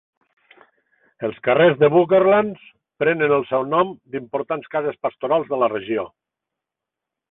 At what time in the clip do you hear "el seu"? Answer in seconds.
3.39-3.69